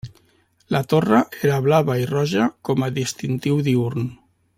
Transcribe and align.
La 0.75 0.79
torre 0.93 1.19
era 1.49 1.59
blava 1.67 1.97
i 2.05 2.07
roja 2.13 2.47
com 2.71 2.87
a 2.87 2.91
distintiu 2.97 3.61
diürn. 3.69 4.09